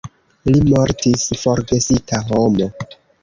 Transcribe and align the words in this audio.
Li 0.53 0.61
mortis 0.69 1.27
forgesita 1.43 2.23
homo. 2.33 2.71